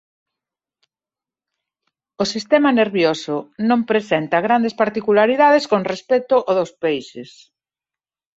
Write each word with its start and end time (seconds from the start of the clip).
O 2.23 2.25
sistema 2.33 2.69
nervioso 2.81 3.37
non 3.69 3.79
presenta 3.91 4.43
grandes 4.47 4.73
particularidades 4.81 5.63
con 5.71 5.81
respecto 5.91 6.35
ao 6.41 6.53
dos 6.59 6.71
peixes. 6.83 7.29